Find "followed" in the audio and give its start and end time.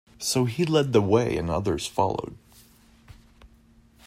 1.85-2.35